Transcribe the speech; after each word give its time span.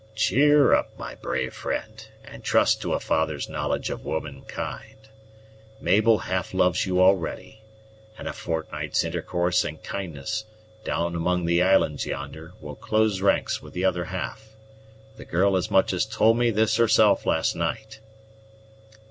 "Cheer 0.15 0.73
up, 0.73 0.97
my 0.97 1.13
brave 1.13 1.53
friend, 1.53 2.07
and 2.25 2.43
trust 2.43 2.81
to 2.81 2.93
a 2.93 2.99
father's 2.99 3.47
knowledge 3.47 3.91
of 3.91 4.03
womankind. 4.03 5.09
Mabel 5.79 6.17
half 6.17 6.55
loves 6.55 6.87
you 6.87 6.99
already, 6.99 7.61
and 8.17 8.27
a 8.27 8.33
fortnight's 8.33 9.03
intercourse 9.03 9.63
and 9.63 9.83
kindness, 9.83 10.45
down 10.83 11.13
among 11.13 11.45
the 11.45 11.61
islands 11.61 12.07
yonder 12.07 12.53
will 12.59 12.73
close 12.75 13.21
ranks 13.21 13.61
with 13.61 13.73
the 13.75 13.85
other 13.85 14.05
half. 14.05 14.55
The 15.17 15.25
girl 15.25 15.55
as 15.55 15.69
much 15.69 15.93
as 15.93 16.07
told 16.07 16.35
me 16.35 16.49
this 16.49 16.77
herself 16.77 17.27
last 17.27 17.53
night." 17.55 17.99